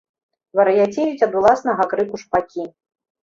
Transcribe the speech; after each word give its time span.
Вар'яцеюць 0.59 1.25
ад 1.27 1.37
уласнага 1.41 1.87
крыку 1.93 2.21
шпакі. 2.25 2.67